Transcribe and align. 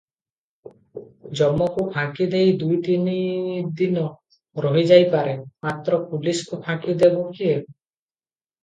ଯମକୁ 1.41 1.85
ଫାଙ୍କିଦେଇ 1.97 2.57
ଦୁଇ 2.63 2.79
ତିନିଦିନ 2.89 4.07
ରହିଯାଇପାରେ; 4.69 5.37
ମାତ୍ର 5.69 6.03
ପୁଲିସ୍କୁ 6.11 6.65
ଫାଙ୍କିଦେବ 6.67 7.31
କିଏ? 7.41 7.63